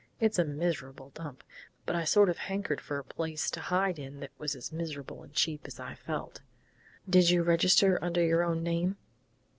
[0.19, 1.43] It's a miserable dump,
[1.85, 5.21] but I sort of hankered for a place to hide in that was as miserable
[5.21, 6.41] and cheap as I felt"
[7.07, 8.97] "Did you register under your own name?"